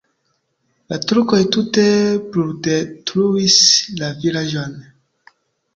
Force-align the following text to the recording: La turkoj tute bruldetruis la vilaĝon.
La 0.93 0.97
turkoj 1.11 1.41
tute 1.57 1.85
bruldetruis 2.31 3.61
la 4.03 4.13
vilaĝon. 4.27 4.77